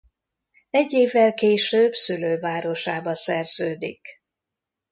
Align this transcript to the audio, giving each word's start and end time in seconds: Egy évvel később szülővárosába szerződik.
Egy 0.69 0.93
évvel 0.93 1.33
később 1.33 1.93
szülővárosába 1.93 3.15
szerződik. 3.15 4.21